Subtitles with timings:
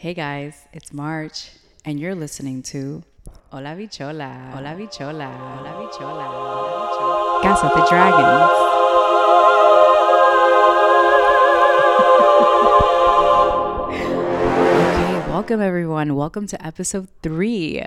[0.00, 1.50] Hey guys, it's March,
[1.84, 3.02] and you're listening to
[3.52, 7.62] Hola Bichola, Hola Bichola, Hola Bichola, Hola Bichola.
[7.62, 8.50] Of the Dragons.
[14.96, 16.14] okay, welcome everyone.
[16.14, 17.84] Welcome to episode three.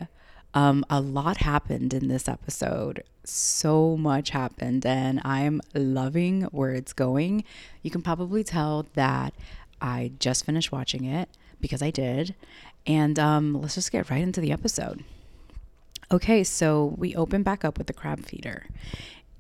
[0.53, 3.01] Um, a lot happened in this episode.
[3.23, 7.43] So much happened, and I'm loving where it's going.
[7.81, 9.33] You can probably tell that
[9.81, 11.27] I just finished watching it
[11.63, 12.35] because I did.
[12.85, 15.03] And um, let's just get right into the episode.
[16.11, 18.67] Okay, so we open back up with the crab feeder,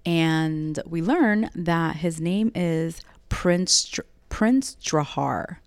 [0.05, 5.57] and we learn that his name is Prince Dr- Prince Drahar.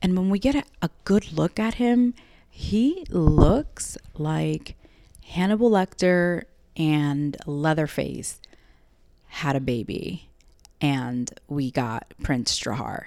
[0.00, 2.14] And when we get a, a good look at him,
[2.48, 4.76] he looks like
[5.24, 6.44] Hannibal Lecter
[6.76, 8.40] and Leatherface
[9.26, 10.28] had a baby,
[10.80, 13.06] and we got Prince Drahar.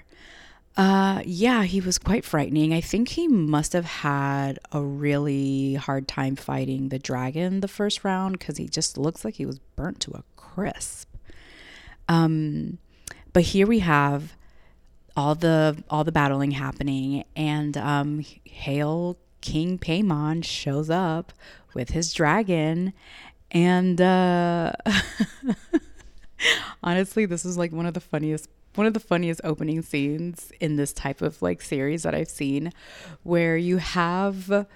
[0.76, 2.74] Uh, yeah, he was quite frightening.
[2.74, 8.04] I think he must have had a really hard time fighting the dragon the first
[8.04, 11.10] round because he just looks like he was burnt to a crisp.
[12.10, 12.80] Um,
[13.34, 14.36] but here we have
[15.16, 21.34] all the all the battling happening, and um, Hail King Paimon shows up
[21.76, 22.94] with his dragon,
[23.52, 24.74] and uh,
[26.84, 30.76] honestly, this is like one of the funniest one of the funniest opening scenes in
[30.76, 32.72] this type of like series that I've seen
[33.24, 34.68] where you have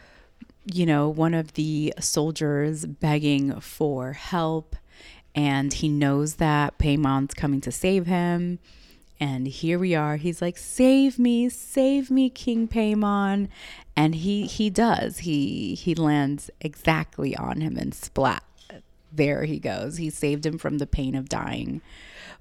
[0.72, 4.76] you know one of the soldiers begging for help
[5.34, 8.60] and he knows that Paimon's coming to save him
[9.20, 10.18] and here we are.
[10.18, 13.50] He's like save me save me king Paimon
[13.96, 15.20] and he he does.
[15.20, 18.44] He he lands exactly on him and splat
[19.18, 21.82] there he goes he saved him from the pain of dying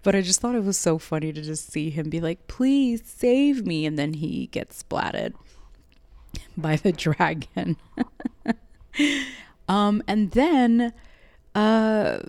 [0.07, 3.03] but I just thought it was so funny to just see him be like, please
[3.05, 3.85] save me.
[3.85, 5.35] And then he gets splatted
[6.57, 7.77] by the dragon.
[9.69, 10.93] um, and then
[11.57, 12.21] uh,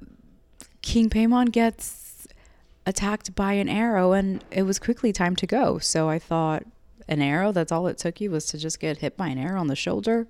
[0.82, 2.27] King Paimon gets
[2.88, 5.77] attacked by an arrow, and it was quickly time to go.
[5.77, 6.64] So I thought,
[7.08, 9.60] an arrow, that's all it took you was to just get hit by an arrow
[9.60, 10.27] on the shoulder.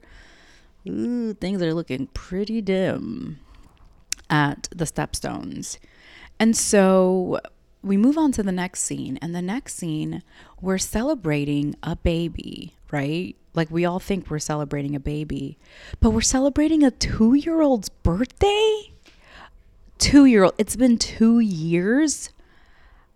[0.86, 3.40] Ooh, things are looking pretty dim
[4.30, 5.78] at the stepstones.
[6.40, 7.40] And so
[7.82, 9.18] we move on to the next scene.
[9.22, 10.24] And the next scene,
[10.62, 13.36] we're celebrating a baby, right?
[13.54, 15.58] Like we all think we're celebrating a baby,
[16.00, 18.92] but we're celebrating a two year old's birthday?
[19.98, 20.54] Two year old.
[20.58, 22.30] It's been two years.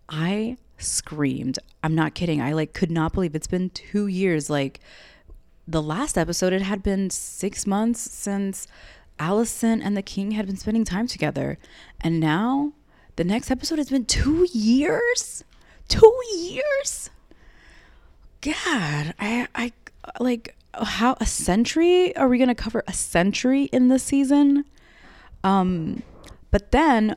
[0.09, 1.59] I screamed.
[1.83, 2.41] I'm not kidding.
[2.41, 4.49] I like could not believe it's been two years.
[4.49, 4.79] Like
[5.67, 8.67] the last episode, it had been six months since
[9.21, 11.59] Alicent and the king had been spending time together.
[12.01, 12.73] And now
[13.15, 15.43] the next episode has been two years.
[15.87, 17.09] Two years.
[18.41, 19.71] God, I, I
[20.19, 24.65] like how a century are we going to cover a century in this season?
[25.43, 26.01] Um,
[26.49, 27.15] but then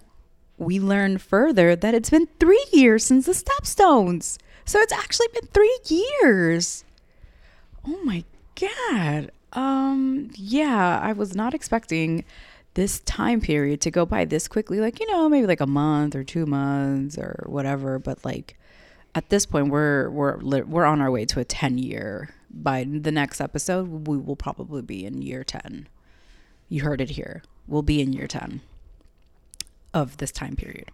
[0.58, 4.38] we learn further that it's been three years since the Stepstones.
[4.64, 6.84] So it's actually been three years.
[7.86, 9.30] Oh my god.
[9.54, 12.24] Um, yeah, I was not expecting
[12.74, 16.16] this time period to go by this quickly like you know maybe like a month
[16.16, 18.56] or two months or whatever but like
[19.14, 22.30] at this point we're we're we're on our way to a 10 year.
[22.56, 25.88] By the next episode we will probably be in year 10
[26.68, 27.42] you heard it here.
[27.66, 28.60] We'll be in year 10
[29.92, 30.90] of this time period.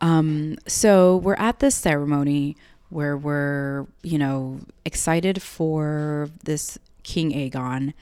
[0.00, 2.56] Um so we're at this ceremony
[2.90, 6.78] where we're you know excited for this
[7.12, 7.92] king aegon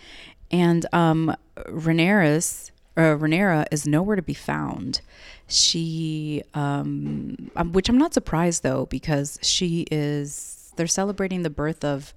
[0.51, 1.35] and um
[1.69, 5.03] Rhaenyra uh, Rhaenyra is nowhere to be found.
[5.49, 10.73] She, um, um, which I'm not surprised though, because she is.
[10.77, 12.15] They're celebrating the birth of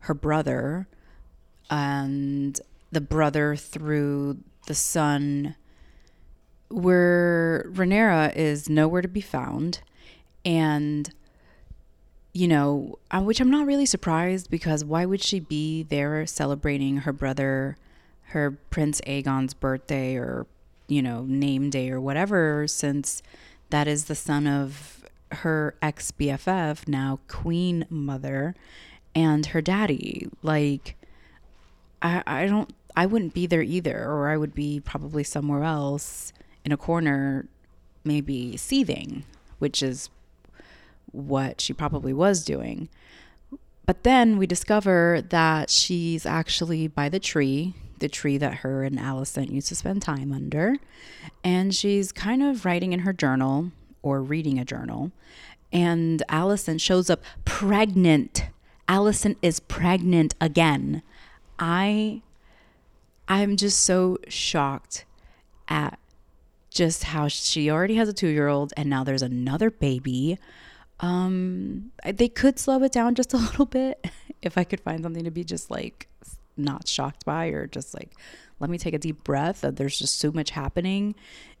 [0.00, 0.86] her brother,
[1.70, 2.60] and
[2.92, 5.56] the brother through the son.
[6.68, 9.80] Where Rhaenyra is nowhere to be found,
[10.44, 11.12] and
[12.32, 17.12] you know, which I'm not really surprised because why would she be there celebrating her
[17.12, 17.76] brother?
[18.30, 20.46] her Prince Aegon's birthday or,
[20.88, 23.22] you know, name day or whatever, since
[23.70, 28.54] that is the son of her ex BFF, now Queen Mother,
[29.14, 30.28] and her daddy.
[30.42, 30.96] Like,
[32.02, 36.32] I, I don't, I wouldn't be there either, or I would be probably somewhere else
[36.64, 37.46] in a corner,
[38.04, 39.24] maybe seething,
[39.58, 40.08] which is
[41.12, 42.88] what she probably was doing.
[43.86, 48.98] But then we discover that she's actually by the tree the tree that her and
[48.98, 50.76] Alicent used to spend time under.
[51.44, 53.72] And she's kind of writing in her journal
[54.02, 55.12] or reading a journal.
[55.70, 58.46] And Alicent shows up pregnant
[58.90, 61.02] Alicent is pregnant again.
[61.60, 62.22] I
[63.28, 65.04] I'm just so shocked
[65.68, 65.96] at
[66.70, 70.40] just how she already has a 2-year-old and now there's another baby.
[71.00, 74.06] Um they could slow it down just a little bit
[74.42, 76.08] if I could find something to be just like
[76.56, 78.12] not shocked by or just like
[78.58, 81.14] let me take a deep breath that there's just so much happening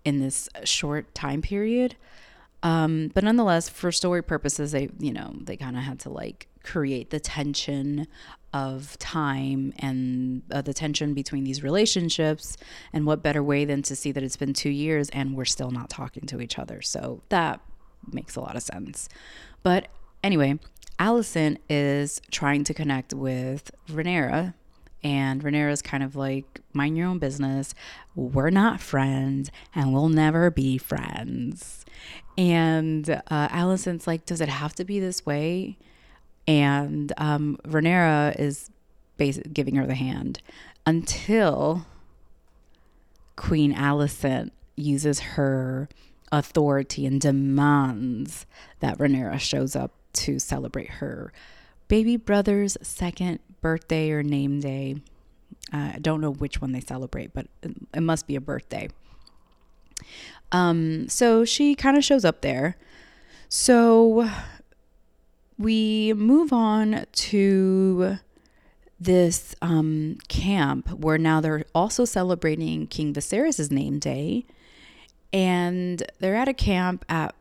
[0.04, 1.96] in this short time period.
[2.62, 6.46] Um, but nonetheless for story purposes they you know they kind of had to like
[6.62, 8.06] create the tension
[8.52, 12.56] of time and uh, the tension between these relationships
[12.92, 15.70] and what better way than to see that it's been two years and we're still
[15.70, 16.82] not talking to each other.
[16.82, 17.60] So that
[18.12, 19.08] makes a lot of sense
[19.62, 19.88] but
[20.22, 20.58] anyway
[21.00, 24.52] Alicent is trying to connect with Rhaenyra
[25.02, 27.74] and Rhaenyra's kind of like, mind your own business.
[28.14, 31.86] We're not friends and we'll never be friends.
[32.36, 35.78] And uh, Alicent's like, does it have to be this way?
[36.46, 38.70] And um, Rhaenyra is
[39.16, 40.42] basically giving her the hand
[40.86, 41.86] until
[43.36, 45.88] Queen Alicent uses her
[46.32, 48.46] authority and demands
[48.80, 51.32] that Rhaenyra shows up to celebrate her
[51.88, 54.96] baby brother's second birthday or name day.
[55.72, 58.88] Uh, I don't know which one they celebrate, but it must be a birthday.
[60.52, 62.76] Um, so she kind of shows up there.
[63.48, 64.30] So
[65.58, 68.18] we move on to
[68.98, 74.44] this um, camp where now they're also celebrating King Viserys' name day.
[75.32, 77.34] And they're at a camp at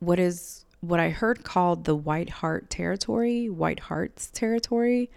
[0.00, 5.10] what is what I heard called the White Hart territory, White Hart's territory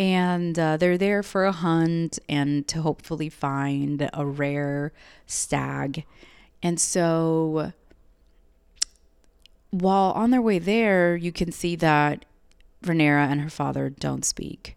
[0.00, 4.94] and uh, they're there for a hunt and to hopefully find a rare
[5.26, 6.06] stag.
[6.62, 7.74] And so
[9.68, 12.24] while on their way there, you can see that
[12.82, 14.74] Rhaenyra and her father don't speak.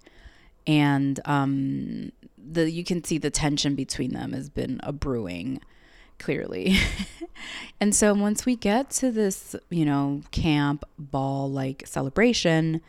[0.67, 5.61] And um, the you can see the tension between them has been a brewing
[6.23, 6.77] clearly.
[7.81, 12.81] and so once we get to this, you know, camp ball like celebration,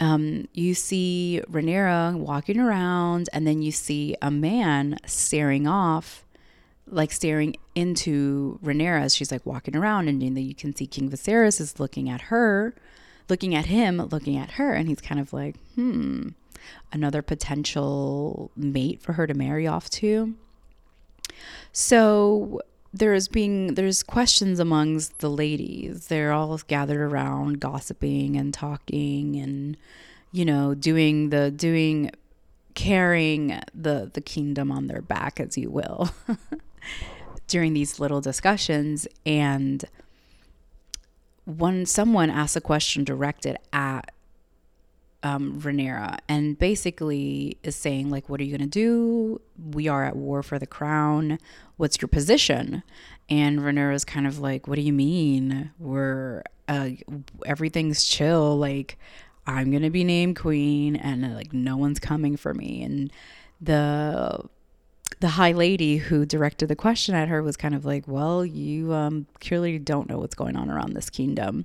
[0.00, 6.24] um, you see Rhaenyra walking around, and then you see a man staring off,
[6.86, 11.10] like staring into Rhaenyra as she's like walking around, and then you can see King
[11.10, 12.74] Viserys is looking at her,
[13.28, 16.30] looking at him, looking at her, and he's kind of like, hmm,
[16.92, 20.34] another potential mate for her to marry off to.
[21.72, 22.60] So
[22.92, 26.06] there's being there's questions amongst the ladies.
[26.06, 29.76] They're all gathered around gossiping and talking and
[30.32, 32.10] you know doing the doing
[32.74, 36.10] carrying the the kingdom on their back as you will
[37.46, 39.84] during these little discussions and
[41.44, 44.13] when someone asks a question directed at
[45.24, 49.40] um, Rhaenyra and basically is saying like, "What are you gonna do?
[49.58, 51.38] We are at war for the crown.
[51.78, 52.82] What's your position?"
[53.28, 55.70] And Rhaenyra is kind of like, "What do you mean?
[55.78, 56.90] We're uh,
[57.46, 58.56] everything's chill.
[58.58, 58.98] Like,
[59.46, 63.10] I'm gonna be named queen, and uh, like no one's coming for me." And
[63.60, 64.40] the
[65.20, 68.92] the high lady who directed the question at her was kind of like, "Well, you
[68.92, 71.64] um, clearly don't know what's going on around this kingdom."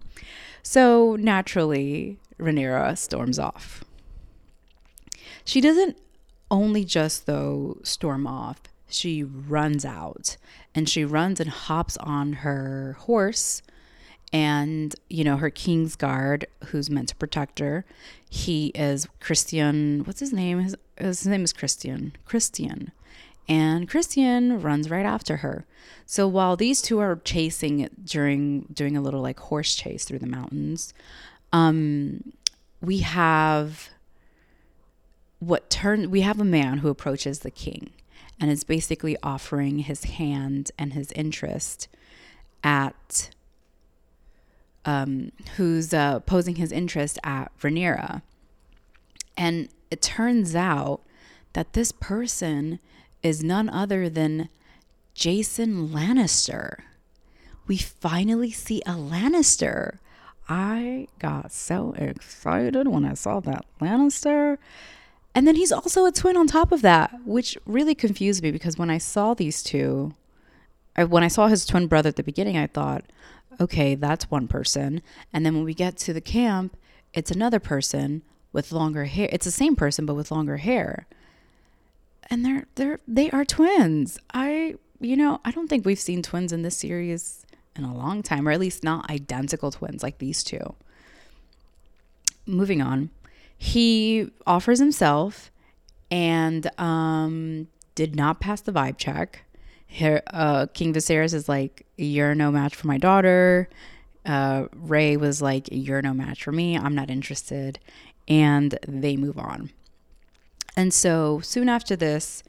[0.64, 3.83] So naturally, Rhaenyra storms off.
[5.45, 5.97] She doesn't
[6.50, 10.38] only just, though, storm off, she runs out
[10.74, 13.62] and she runs and hops on her horse.
[14.31, 17.86] And, you know, her king's guard, who's meant to protect her,
[18.29, 20.03] he is Christian.
[20.05, 20.60] What's his name?
[20.60, 22.15] His, his name is Christian.
[22.25, 22.91] Christian.
[23.48, 25.65] And Christian runs right after her.
[26.05, 30.27] So while these two are chasing during doing a little like horse chase through the
[30.27, 30.93] mountains,
[31.51, 32.34] um,
[32.82, 33.89] we have
[35.39, 37.91] what turn we have a man who approaches the king
[38.39, 41.88] and is basically offering his hand and his interest
[42.63, 43.29] at
[44.86, 48.22] um, who's uh, posing his interest at Rhaenyra.
[49.38, 51.01] And it turns out
[51.53, 52.79] that this person
[53.22, 54.50] is none other than
[55.13, 56.77] Jason Lannister.
[57.68, 60.00] We finally see a Lannister.
[60.50, 64.58] I got so excited when I saw that Lannister.
[65.36, 68.77] And then he's also a twin on top of that, which really confused me because
[68.77, 70.15] when I saw these two,
[70.96, 73.06] I, when I saw his twin brother at the beginning, I thought,
[73.62, 75.03] okay, that's one person.
[75.32, 76.75] And then when we get to the camp,
[77.13, 79.29] it's another person with longer hair.
[79.32, 81.06] It's the same person, but with longer hair.
[82.29, 84.20] And they're they're they are twins.
[84.34, 87.46] I you know I don't think we've seen twins in this series
[87.79, 90.75] in a long time, or at least not identical twins like these two.
[92.45, 93.09] Moving on.
[93.57, 95.51] he offers himself
[96.09, 99.43] and um, did not pass the vibe check.
[100.01, 103.69] Uh, King Viserys is like, You're no match for my daughter.
[104.25, 106.77] Uh, Rey was like, You're no match for me.
[106.77, 107.79] I'm not interested.
[108.27, 109.71] And they move on.
[110.77, 112.43] And so soon after this,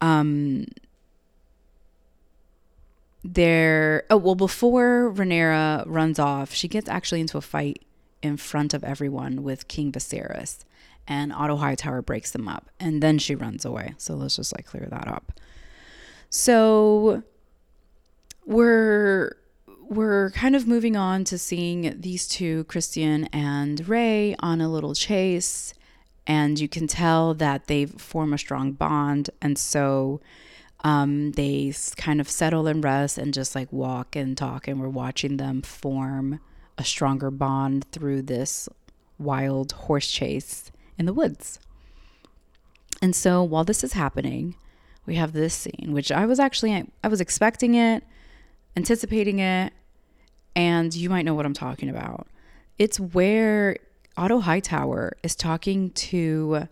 [0.00, 0.66] um,
[3.22, 7.84] there, oh, well, before Rhaenyra runs off, she gets actually into a fight
[8.22, 10.64] in front of everyone with King Viserys.
[11.06, 12.70] And Otto Hightower breaks them up.
[12.78, 13.94] And then she runs away.
[13.98, 15.32] So let's just like clear that up.
[16.30, 17.22] So
[18.46, 19.36] we're
[19.88, 24.94] we're kind of moving on to seeing these two, Christian and Ray, on a little
[24.94, 25.74] chase.
[26.28, 29.30] And you can tell that they form a strong bond.
[29.42, 30.20] And so
[30.82, 34.66] um, they kind of settle and rest and just like walk and talk.
[34.66, 36.40] And we're watching them form
[36.78, 38.68] a stronger bond through this
[39.18, 41.58] wild horse chase in the woods.
[43.02, 44.56] And so while this is happening,
[45.06, 48.04] we have this scene, which I was actually I was expecting it,
[48.76, 49.72] anticipating it,
[50.54, 52.26] and you might know what I'm talking about.
[52.78, 53.76] It's where
[54.16, 56.68] Otto Hightower is talking to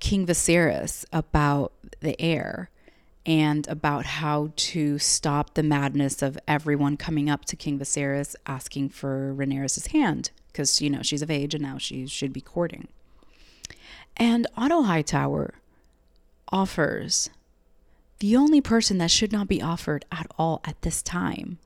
[0.00, 2.70] King Viserys about the heir
[3.26, 8.90] and about how to stop the madness of everyone coming up to King Viserys asking
[8.90, 12.88] for Rhaenyra's hand because you know she's of age and now she should be courting.
[14.16, 15.54] And Otto Hightower
[16.50, 17.30] offers
[18.20, 21.58] the only person that should not be offered at all at this time.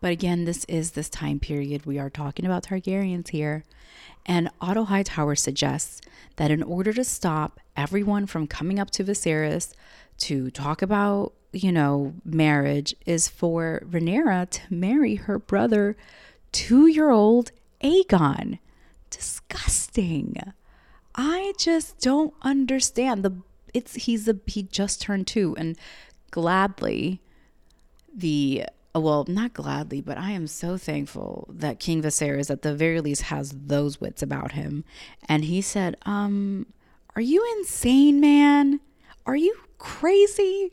[0.00, 1.86] But again, this is this time period.
[1.86, 3.64] We are talking about Targaryens here.
[4.24, 6.00] And Otto Hightower suggests
[6.36, 9.72] that in order to stop everyone from coming up to Viserys
[10.18, 15.96] to talk about, you know, marriage, is for Rhaenyra to marry her brother,
[16.52, 18.58] two year old Aegon.
[19.10, 20.36] Disgusting.
[21.14, 23.40] I just don't understand the
[23.72, 25.76] it's he's a he just turned two and
[26.30, 27.20] gladly
[28.14, 28.64] the
[29.00, 33.22] well not gladly but I am so thankful that King Viserys at the very least
[33.22, 34.84] has those wits about him.
[35.28, 36.66] And he said um
[37.14, 38.80] are you insane man?
[39.24, 40.72] Are you crazy?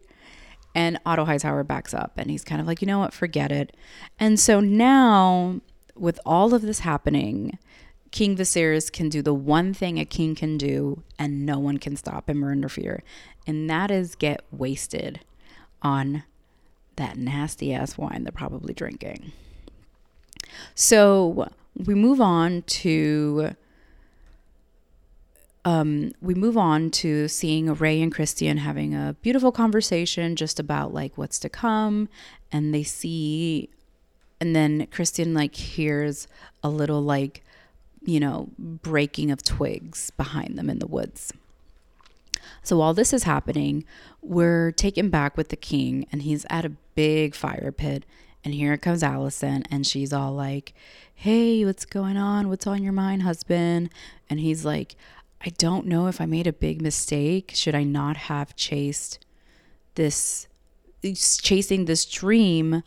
[0.75, 3.13] And Otto Hightower backs up and he's kind of like you know what?
[3.13, 3.75] Forget it.
[4.19, 5.61] And so now
[5.95, 7.57] with all of this happening
[8.13, 11.95] King Viserys can do the one thing a king can do, and no one can
[11.95, 13.01] stop him or interfere,
[13.47, 15.21] and that is get wasted
[15.81, 16.23] on
[16.95, 19.31] that nasty ass wine they're probably drinking.
[20.75, 23.55] So we move on to
[25.65, 30.93] um, we move on to seeing Ray and Christian having a beautiful conversation just about
[30.93, 32.09] like what's to come,
[32.51, 33.69] and they see,
[34.41, 36.27] and then Christian like hears
[36.63, 37.43] a little like
[38.05, 41.31] you know, breaking of twigs behind them in the woods.
[42.61, 43.85] So while this is happening,
[44.21, 48.05] we're taken back with the king, and he's at a big fire pit.
[48.43, 50.73] And here comes Alicent, and she's all like,
[51.15, 52.49] Hey, what's going on?
[52.49, 53.89] What's on your mind, husband?
[54.29, 54.95] And he's like,
[55.45, 57.51] I don't know if I made a big mistake.
[57.53, 59.25] Should I not have chased
[59.95, 60.47] this,
[61.41, 62.83] chasing this dream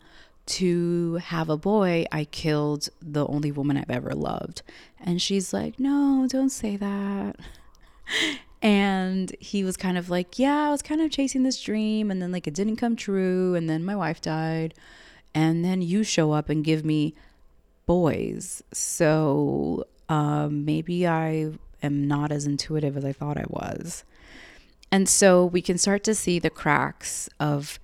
[0.47, 4.61] to have a boy, I killed the only woman I've ever loved.
[4.99, 7.35] And she's like, No, don't say that.
[8.61, 12.09] and he was kind of like, Yeah, I was kind of chasing this dream.
[12.09, 13.55] And then, like, it didn't come true.
[13.55, 14.73] And then my wife died.
[15.33, 17.13] And then you show up and give me
[17.85, 18.63] boys.
[18.73, 21.51] So um, maybe I
[21.83, 24.03] am not as intuitive as I thought I was.
[24.91, 27.79] And so we can start to see the cracks of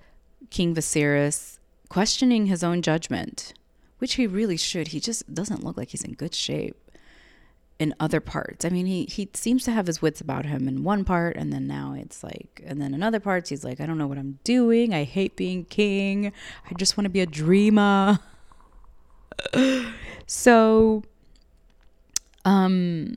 [0.50, 3.52] King Viserys questioning his own judgment,
[3.98, 4.88] which he really should.
[4.88, 6.76] He just doesn't look like he's in good shape
[7.78, 8.64] in other parts.
[8.64, 11.52] I mean, he he seems to have his wits about him in one part, and
[11.52, 14.18] then now it's like, and then in other parts, he's like, I don't know what
[14.18, 14.94] I'm doing.
[14.94, 16.32] I hate being king.
[16.70, 18.20] I just want to be a dreamer.
[20.26, 21.02] so,
[22.44, 23.16] um,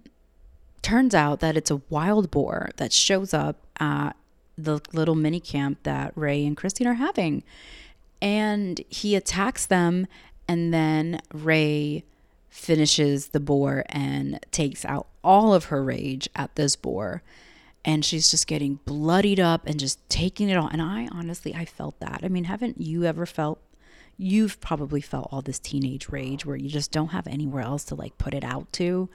[0.81, 4.13] turns out that it's a wild boar that shows up at
[4.57, 7.43] the little mini camp that Ray and Christine are having
[8.21, 10.07] and he attacks them
[10.47, 12.03] and then Rey
[12.57, 17.21] finishes the boar and takes out all of her rage at this boar
[17.85, 20.67] and she's just getting bloodied up and just taking it all.
[20.67, 22.21] And I honestly I felt that.
[22.23, 23.61] I mean, haven't you ever felt
[24.17, 27.95] you've probably felt all this teenage rage where you just don't have anywhere else to
[27.95, 29.07] like put it out to.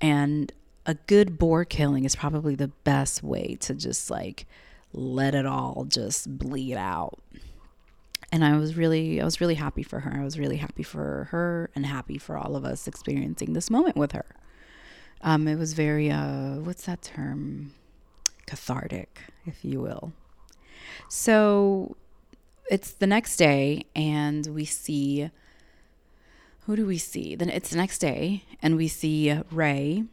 [0.00, 0.52] And
[0.84, 4.46] a good boar killing is probably the best way to just like
[4.92, 7.20] let it all just bleed out
[8.34, 10.12] and I was really I was really happy for her.
[10.20, 13.96] I was really happy for her and happy for all of us experiencing this moment
[13.96, 14.26] with her.
[15.20, 17.74] Um, it was very, uh, what's that term?
[18.48, 20.12] Cathartic, if you will.
[21.08, 21.96] So
[22.68, 25.30] it's the next day, and we see
[26.62, 27.36] who do we see?
[27.36, 30.06] Then it's the next day, and we see Ray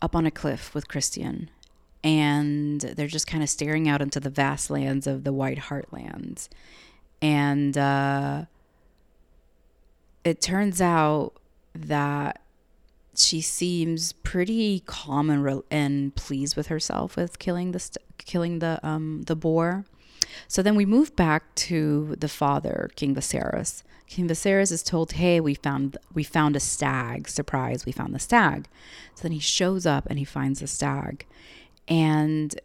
[0.00, 1.50] up on a cliff with Christian,
[2.04, 6.48] and they're just kind of staring out into the vast lands of the White Heartlands.
[7.22, 8.44] And uh,
[10.24, 11.32] it turns out
[11.74, 12.40] that
[13.14, 18.58] she seems pretty calm and, re- and pleased with herself with killing the st- killing
[18.58, 19.84] the um, the boar.
[20.48, 25.40] So then we move back to the father, King Viserys, King Viserys is told, "Hey,
[25.40, 27.28] we found we found a stag.
[27.28, 28.68] Surprise, we found the stag."
[29.14, 31.26] So then he shows up and he finds the stag,
[31.88, 32.58] and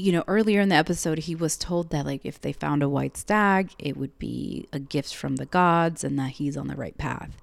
[0.00, 2.88] you know, earlier in the episode, he was told that like if they found a
[2.88, 6.76] white stag, it would be a gift from the gods and that he's on the
[6.76, 7.36] right path.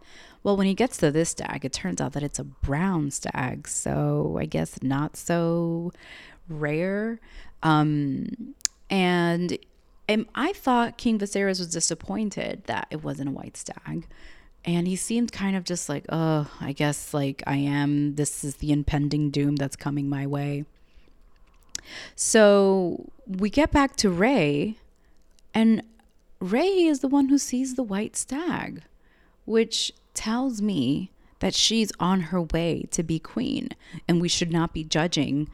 [0.44, 3.68] Well, when he gets to this stag, it turns out that it's a brown stag,
[3.68, 5.92] so I guess not so
[6.48, 7.20] rare.
[7.64, 8.56] Um,
[8.90, 9.58] and
[10.08, 14.08] and I thought King Viserys was disappointed that it wasn't a white stag.
[14.64, 18.58] And he seemed kind of just like, oh, I guess like I am, this is
[18.58, 20.66] the impending doom that's coming my way.
[22.16, 24.78] So we get back to Ray,
[25.54, 25.84] and
[26.40, 28.84] Ray is the one who sees the white stag,
[29.46, 33.70] which tells me that she's on her way to be queen,
[34.08, 35.50] and we should not be judging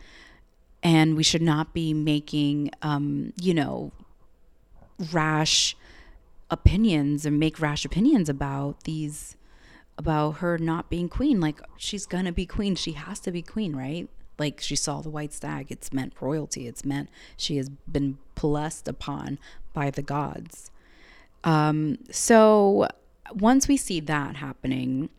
[0.84, 3.92] and we should not be making um, you know
[5.12, 5.76] rash
[6.52, 9.36] opinions and make rash opinions about these
[9.98, 11.40] about her not being queen.
[11.40, 12.76] Like she's gonna be queen.
[12.76, 16.68] She has to be queen right like she saw the white stag it's meant royalty
[16.68, 19.38] it's meant she has been blessed upon
[19.74, 20.70] by the gods.
[21.44, 22.88] Um so
[23.34, 25.10] once we see that happening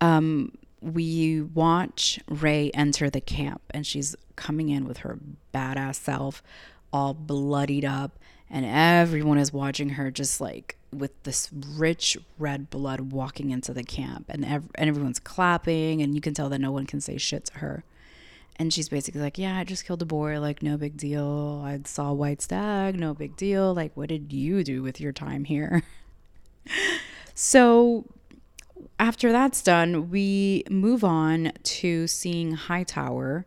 [0.00, 5.18] um we watch ray enter the camp and she's coming in with her
[5.52, 6.42] badass self
[6.92, 8.18] all bloodied up
[8.50, 13.82] and everyone is watching her just like with this rich red blood walking into the
[13.82, 17.18] camp and, ev- and everyone's clapping and you can tell that no one can say
[17.18, 17.84] shit to her
[18.58, 21.62] and she's basically like yeah i just killed a boar like no big deal.
[21.64, 22.98] I saw white stag.
[22.98, 23.74] No big deal.
[23.74, 25.82] Like what did you do with your time here?
[27.40, 28.04] So
[28.98, 33.46] after that's done we move on to seeing hightower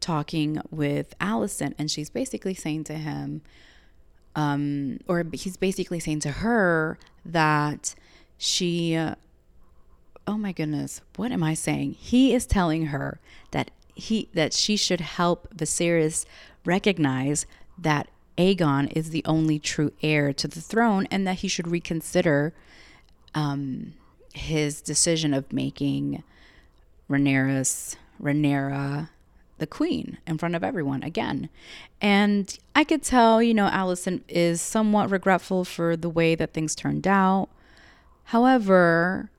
[0.00, 1.74] talking with Alicent.
[1.78, 3.42] and she's basically saying to him
[4.34, 7.94] um, or he's basically saying to her that
[8.38, 9.16] she, uh,
[10.26, 11.92] oh my goodness, what am I saying?
[11.92, 16.24] He is telling her that he that she should help Viserys
[16.64, 17.46] recognize
[17.78, 22.52] that Aegon is the only true heir to the throne, and that he should reconsider
[23.34, 23.94] um,
[24.32, 26.22] his decision of making
[27.08, 29.08] Rhaenyra's Rhaenyra
[29.58, 31.50] the queen in front of everyone again.
[32.00, 36.74] And I could tell, you know, Alicent is somewhat regretful for the way that things
[36.74, 37.48] turned out.
[38.24, 39.30] However,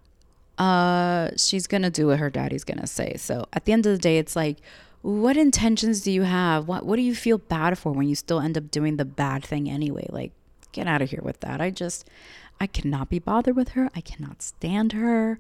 [0.62, 3.16] uh, she's going to do what her daddy's going to say.
[3.18, 4.58] So at the end of the day, it's like,
[5.02, 6.68] what intentions do you have?
[6.68, 9.44] What what do you feel bad for when you still end up doing the bad
[9.44, 10.06] thing anyway?
[10.10, 10.32] Like,
[10.72, 11.60] get out of here with that.
[11.60, 12.08] I just
[12.60, 13.90] I cannot be bothered with her.
[13.96, 15.40] I cannot stand her.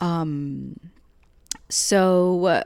[0.00, 0.80] Um
[1.68, 2.64] so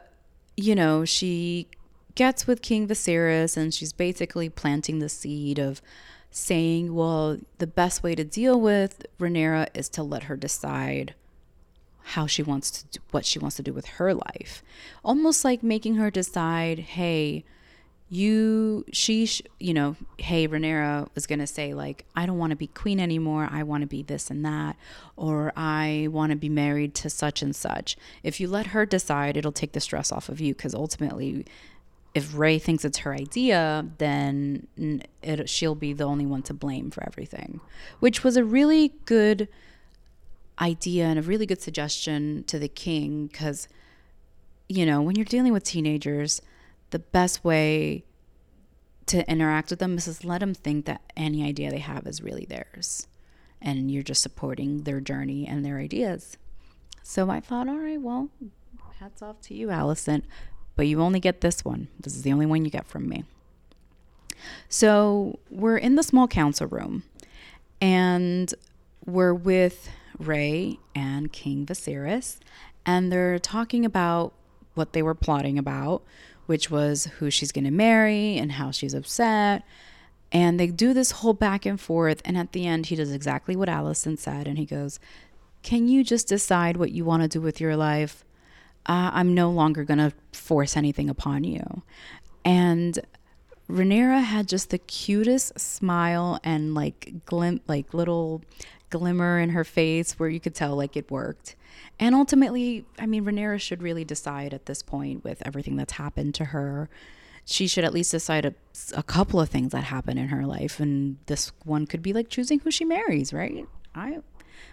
[0.56, 1.68] you know, she
[2.14, 5.82] gets with King Viserys and she's basically planting the seed of
[6.30, 11.14] saying, well, the best way to deal with Rhaenyra is to let her decide
[12.10, 14.62] how she wants to do, what she wants to do with her life.
[15.04, 17.44] Almost like making her decide, hey,
[18.08, 22.50] you she sh- you know hey Rhaenyra was going to say like I don't want
[22.50, 24.76] to be queen anymore I want to be this and that
[25.16, 29.36] or I want to be married to such and such if you let her decide
[29.36, 31.46] it'll take the stress off of you cuz ultimately
[32.14, 34.68] if Ray thinks it's her idea then
[35.20, 37.60] it, she'll be the only one to blame for everything
[37.98, 39.48] which was a really good
[40.60, 43.68] idea and a really good suggestion to the king cuz
[44.68, 46.40] you know when you're dealing with teenagers
[46.90, 48.04] the best way
[49.06, 52.22] to interact with them is just let them think that any idea they have is
[52.22, 53.06] really theirs
[53.60, 56.36] and you're just supporting their journey and their ideas.
[57.02, 58.28] So I thought, all right, well,
[58.98, 60.22] hats off to you, Alicent,
[60.74, 61.88] but you only get this one.
[62.00, 63.24] This is the only one you get from me.
[64.68, 67.04] So we're in the small council room
[67.80, 68.52] and
[69.04, 69.88] we're with
[70.18, 72.38] Ray and King Viserys,
[72.84, 74.32] and they're talking about
[74.74, 76.02] what they were plotting about,
[76.46, 79.64] which was who she's going to marry and how she's upset.
[80.32, 82.20] And they do this whole back and forth.
[82.24, 84.46] And at the end, he does exactly what Alicent said.
[84.46, 84.98] And he goes,
[85.62, 88.24] Can you just decide what you want to do with your life?
[88.88, 91.82] uh, I'm no longer going to force anything upon you.
[92.44, 92.98] And
[93.68, 98.42] Rhaenyra had just the cutest smile and like glint, like little
[98.90, 101.56] glimmer in her face where you could tell like it worked.
[101.98, 106.34] And ultimately, I mean, Rhaenyra should really decide at this point with everything that's happened
[106.36, 106.88] to her.
[107.44, 108.54] She should at least decide a,
[108.94, 112.28] a couple of things that happen in her life, and this one could be like
[112.28, 113.66] choosing who she marries, right?
[113.94, 114.18] I,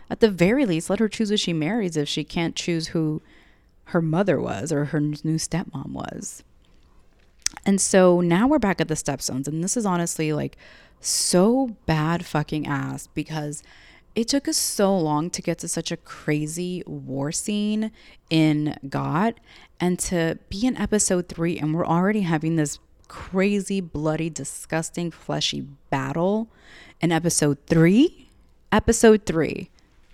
[0.09, 3.21] at the very least, let her choose who she marries if she can't choose who
[3.85, 6.43] her mother was or her new stepmom was.
[7.65, 10.57] And so now we're back at the stepstones, and this is honestly like
[10.99, 13.61] so bad fucking ass because
[14.15, 17.91] it took us so long to get to such a crazy war scene
[18.29, 19.39] in God
[19.79, 25.61] and to be in episode three, and we're already having this crazy, bloody, disgusting, fleshy
[25.89, 26.47] battle
[27.01, 28.29] in episode three.
[28.71, 29.69] Episode three.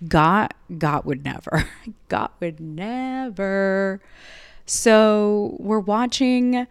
[0.06, 1.68] God, God would never.
[2.08, 4.00] God would never.
[4.66, 6.66] So we're watching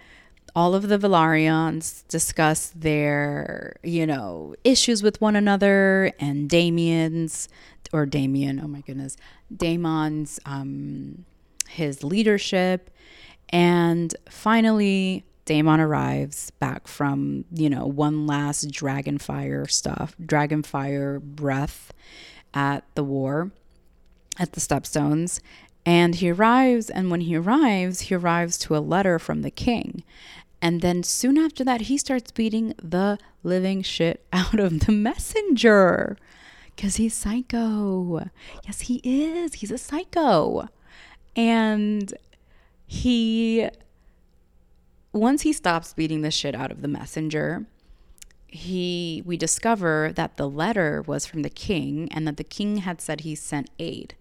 [0.59, 7.47] all of the Velaryons discuss their, you know, issues with one another and Damien's
[7.93, 9.15] or Damien, oh my goodness,
[9.55, 11.23] Daemon's um
[11.69, 12.89] his leadership
[13.47, 21.93] and finally Daemon arrives back from, you know, one last dragonfire stuff, dragonfire breath
[22.53, 23.49] at the war
[24.37, 25.39] at the stepstones
[25.85, 30.03] and he arrives, and when he arrives, he arrives to a letter from the king.
[30.61, 36.17] And then soon after that, he starts beating the living shit out of the messenger
[36.75, 38.29] because he's psycho.
[38.65, 39.55] Yes, he is.
[39.55, 40.69] He's a psycho.
[41.35, 42.13] And
[42.85, 43.69] he,
[45.13, 47.65] once he stops beating the shit out of the messenger,
[48.51, 52.99] he we discover that the letter was from the king and that the king had
[52.99, 54.15] said he sent aid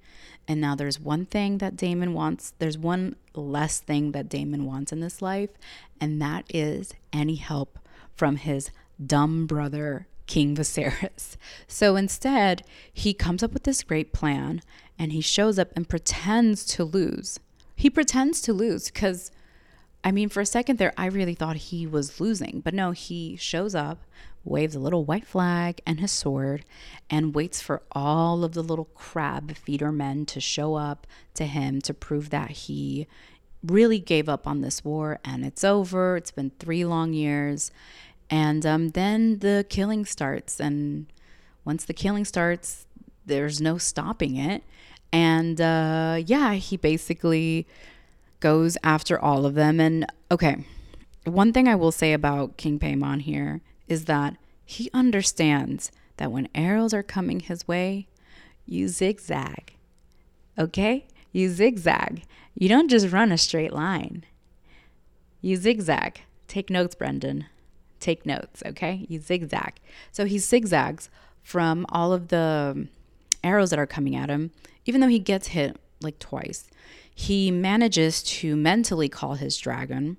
[0.48, 4.90] and now there's one thing that Daemon wants, there's one less thing that Daemon wants
[4.90, 5.50] in this life,
[6.00, 7.78] and that is any help
[8.16, 8.70] from his
[9.04, 11.36] dumb brother, King Viserys.
[11.68, 14.62] So instead, he comes up with this great plan
[14.98, 17.38] and he shows up and pretends to lose.
[17.76, 19.30] He pretends to lose because,
[20.04, 23.36] I mean, for a second there, I really thought he was losing, but no, he
[23.36, 23.98] shows up
[24.48, 26.64] waves a little white flag and his sword,
[27.10, 31.80] and waits for all of the little crab feeder men to show up to him
[31.82, 33.06] to prove that he
[33.62, 36.16] really gave up on this war and it's over.
[36.16, 37.70] It's been three long years.
[38.30, 40.60] And um, then the killing starts.
[40.60, 41.06] And
[41.64, 42.86] once the killing starts,
[43.26, 44.62] there's no stopping it.
[45.12, 47.66] And uh, yeah, he basically
[48.40, 49.80] goes after all of them.
[49.80, 50.64] And okay,
[51.24, 56.48] one thing I will say about King Paemon here is that he understands that when
[56.54, 58.06] arrows are coming his way,
[58.66, 59.74] you zigzag.
[60.58, 61.06] Okay?
[61.32, 62.22] You zigzag.
[62.54, 64.24] You don't just run a straight line.
[65.40, 66.20] You zigzag.
[66.48, 67.46] Take notes, Brendan.
[68.00, 69.06] Take notes, okay?
[69.08, 69.74] You zigzag.
[70.12, 71.10] So he zigzags
[71.42, 72.88] from all of the
[73.42, 74.50] arrows that are coming at him,
[74.86, 76.68] even though he gets hit like twice.
[77.20, 80.18] He manages to mentally call his dragon.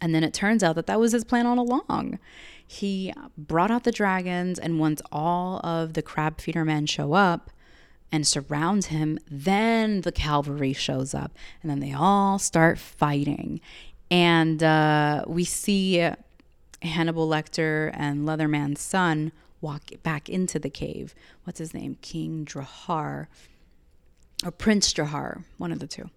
[0.00, 2.18] And then it turns out that that was his plan all along
[2.66, 7.50] he brought out the dragons, and once all of the crab feeder men show up
[8.10, 13.60] and surround him, then the cavalry shows up, and then they all start fighting.
[14.10, 16.10] And uh, we see
[16.82, 21.14] Hannibal Lecter and Leatherman's son walk back into the cave.
[21.44, 21.96] What's his name?
[22.02, 23.28] King Drahar
[24.44, 26.10] or Prince Drahar, one of the two.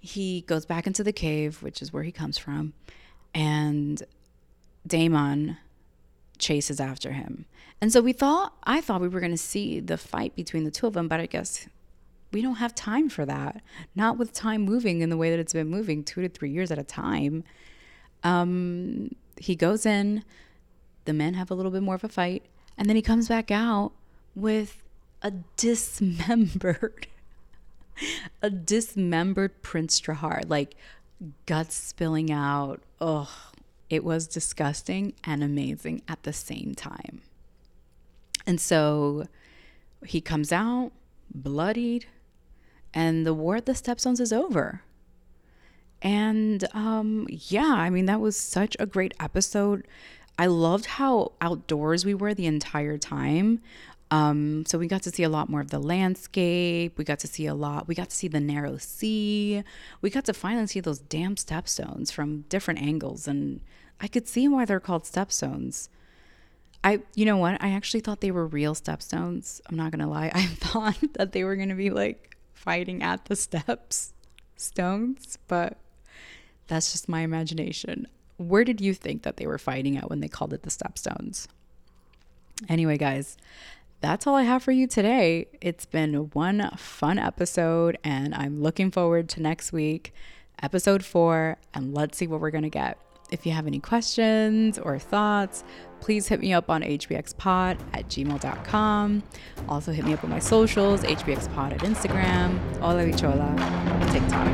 [0.00, 2.72] He goes back into the cave, which is where he comes from,
[3.34, 4.02] and
[4.86, 5.58] Daemon
[6.38, 7.44] chases after him.
[7.80, 10.70] And so we thought, I thought we were going to see the fight between the
[10.70, 11.68] two of them, but I guess
[12.32, 13.62] we don't have time for that.
[13.94, 16.70] Not with time moving in the way that it's been moving, two to three years
[16.70, 17.44] at a time.
[18.22, 20.24] Um, he goes in,
[21.04, 22.44] the men have a little bit more of a fight,
[22.76, 23.92] and then he comes back out
[24.34, 24.82] with
[25.22, 27.06] a dismembered,
[28.42, 30.76] a dismembered Prince Drahar, like
[31.46, 32.82] guts spilling out.
[33.00, 33.28] Ugh
[33.90, 37.20] it was disgusting and amazing at the same time.
[38.46, 39.26] And so
[40.06, 40.92] he comes out
[41.34, 42.06] bloodied,
[42.94, 44.82] and the war at the Stepstones is over.
[46.00, 49.86] And um, yeah, I mean, that was such a great episode.
[50.38, 53.60] I loved how outdoors we were the entire time.
[54.10, 56.98] Um, so we got to see a lot more of the landscape.
[56.98, 57.86] We got to see a lot.
[57.86, 59.62] We got to see the narrow sea.
[60.02, 63.28] We got to finally see those damn stepstones from different angles.
[63.28, 63.60] And
[64.00, 65.88] I could see why they're called stepstones.
[66.82, 67.62] I, you know what?
[67.62, 69.60] I actually thought they were real stepstones.
[69.68, 70.32] I'm not to lie.
[70.34, 74.12] I thought that they were to be like fighting at the steps.
[74.56, 75.78] stones, but
[76.66, 78.06] that's just my imagination.
[78.38, 81.46] Where did you think that they were fighting at when they called it the stepstones?
[82.68, 83.36] Anyway, guys,
[84.00, 85.46] that's all I have for you today.
[85.60, 90.14] It's been one fun episode, and I'm looking forward to next week,
[90.62, 92.98] episode four, and let's see what we're going to get.
[93.30, 95.62] If you have any questions or thoughts,
[96.00, 99.22] please hit me up on hbxpod at gmail.com.
[99.68, 104.46] Also, hit me up on my socials, hbxpod at Instagram, Hola Bichola, TikTok.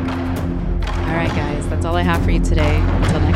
[1.07, 2.77] All right, guys, that's all I have for you today.
[2.79, 3.36] Until next